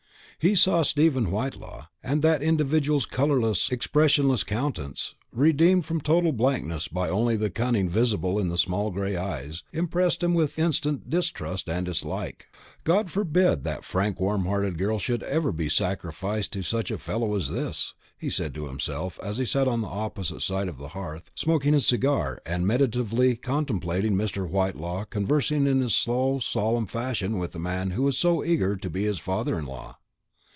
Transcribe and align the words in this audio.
He 0.43 0.55
saw 0.55 0.81
Stephen 0.81 1.29
Whitelaw, 1.29 1.85
and 2.01 2.23
that 2.23 2.41
individual's 2.41 3.05
colourless 3.05 3.69
expressionless 3.71 4.43
countenance, 4.43 5.13
redeemed 5.31 5.85
from 5.85 6.01
total 6.01 6.31
blankness 6.33 6.89
only 6.95 7.35
by 7.37 7.41
the 7.41 7.51
cunning 7.51 7.87
visible 7.87 8.39
in 8.39 8.47
the 8.49 8.57
small 8.57 8.89
grey 8.89 9.15
eyes, 9.15 9.61
impressed 9.71 10.23
him 10.23 10.33
with 10.33 10.57
instant 10.57 11.11
distrust 11.11 11.69
and 11.69 11.85
dislike. 11.85 12.47
"God 12.83 13.11
forbid 13.11 13.63
that 13.65 13.83
frank 13.83 14.19
warm 14.19 14.45
hearted 14.45 14.79
girl 14.79 14.97
should 14.97 15.21
ever 15.21 15.51
be 15.51 15.69
sacrificed 15.69 16.53
to 16.53 16.63
such 16.63 16.89
a 16.89 16.97
fellow 16.97 17.35
as 17.35 17.51
this," 17.51 17.93
he 18.17 18.27
said 18.31 18.55
to 18.55 18.65
himself, 18.65 19.19
as 19.21 19.37
he 19.37 19.45
sat 19.45 19.67
on 19.67 19.81
the 19.81 19.87
opposite 19.87 20.41
side 20.41 20.67
of 20.67 20.79
the 20.79 20.87
hearth, 20.97 21.29
smoking 21.35 21.73
his 21.73 21.85
cigar, 21.85 22.41
and 22.47 22.65
meditatively 22.65 23.35
contemplating 23.35 24.15
Mr. 24.15 24.49
Whitelaw 24.49 25.03
conversing 25.03 25.67
in 25.67 25.81
his 25.81 25.95
slow 25.95 26.39
solemn 26.39 26.87
fashion 26.87 27.37
with 27.37 27.51
the 27.51 27.59
man 27.59 27.91
who 27.91 28.01
was 28.01 28.17
so 28.17 28.43
eager 28.43 28.75
to 28.75 28.89
be 28.89 29.03
his 29.03 29.19
father 29.19 29.59
in 29.59 29.67
law. 29.67 29.97